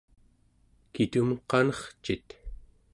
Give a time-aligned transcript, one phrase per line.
[0.93, 2.27] kitumek qanercit?